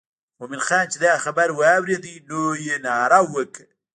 مومن 0.39 0.61
خان 0.67 0.85
چې 0.91 0.97
دا 1.05 1.13
خبره 1.23 1.53
واورېده 1.59 2.13
نو 2.29 2.41
یې 2.65 2.75
ناره 2.85 3.21
وکړه. 3.33 3.65